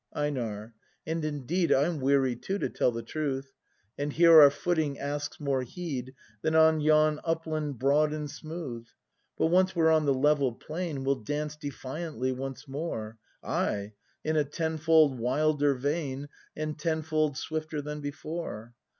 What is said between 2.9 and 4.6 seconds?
the truth,— And here our